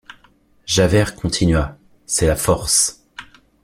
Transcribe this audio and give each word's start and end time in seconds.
Javert 0.65 1.13
continua:— 1.13 1.77
C’est 2.07 2.25
la 2.25 2.35
force. 2.35 3.05